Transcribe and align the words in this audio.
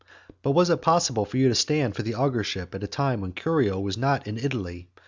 But 0.41 0.53
was 0.53 0.71
it 0.71 0.81
possible 0.81 1.25
for 1.25 1.37
you 1.37 1.47
to 1.47 1.53
stand 1.53 1.95
for 1.95 2.01
the 2.01 2.13
augurship 2.15 2.73
at 2.73 2.81
a 2.83 2.87
time 2.87 3.21
when 3.21 3.33
Curio 3.33 3.79
was 3.79 3.99
not 3.99 4.25
in 4.25 4.39
Italy? 4.39 4.87